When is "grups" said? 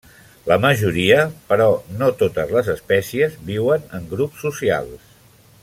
4.15-4.43